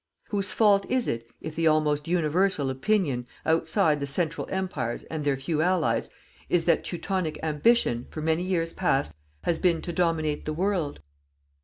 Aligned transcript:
Whose 0.29 0.51
fault 0.51 0.89
is 0.89 1.07
it 1.07 1.29
if 1.41 1.53
the 1.55 1.67
almost 1.67 2.07
universal 2.07 2.71
opinion, 2.71 3.27
outside 3.45 3.99
the 3.99 4.07
Central 4.07 4.47
Empires 4.49 5.03
and 5.11 5.23
their 5.23 5.37
few 5.37 5.61
allies, 5.61 6.09
is 6.49 6.65
that 6.65 6.83
Teutonic 6.83 7.37
ambition, 7.43 8.07
for 8.09 8.19
many 8.23 8.41
years 8.41 8.73
past, 8.73 9.13
has 9.43 9.59
been 9.59 9.79
to 9.83 9.93
dominate 9.93 10.45
the 10.45 10.53
world? 10.53 11.01